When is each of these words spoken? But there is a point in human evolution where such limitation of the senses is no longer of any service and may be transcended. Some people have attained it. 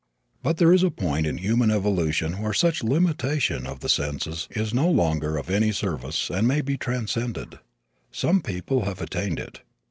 But 0.41 0.57
there 0.57 0.73
is 0.73 0.81
a 0.81 0.89
point 0.89 1.27
in 1.27 1.37
human 1.37 1.69
evolution 1.69 2.39
where 2.41 2.55
such 2.55 2.81
limitation 2.83 3.67
of 3.67 3.81
the 3.81 3.87
senses 3.87 4.47
is 4.49 4.73
no 4.73 4.89
longer 4.89 5.37
of 5.37 5.47
any 5.47 5.71
service 5.71 6.31
and 6.31 6.47
may 6.47 6.61
be 6.61 6.75
transcended. 6.75 7.59
Some 8.11 8.41
people 8.41 8.85
have 8.85 8.99
attained 8.99 9.37
it. 9.39 9.59